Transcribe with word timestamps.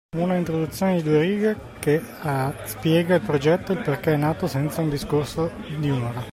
Una 0.17 0.35
introduzione 0.39 0.95
di 0.95 1.03
due 1.03 1.21
righe 1.21 1.57
che 1.77 2.01
spiega 2.65 3.13
il 3.13 3.21
progetto 3.21 3.71
e 3.71 3.75
il 3.75 3.81
perché 3.83 4.13
è 4.13 4.17
nato 4.17 4.47
senza 4.47 4.81
un 4.81 4.89
discorso 4.89 5.51
di 5.77 5.91
un'ora. 5.91 6.23